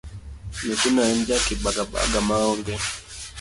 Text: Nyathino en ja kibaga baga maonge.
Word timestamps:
Nyathino 0.65 1.01
en 1.11 1.19
ja 1.29 1.37
kibaga 1.45 1.83
baga 1.91 2.19
maonge. 2.29 2.75